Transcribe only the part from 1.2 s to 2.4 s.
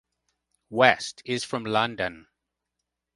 is from London.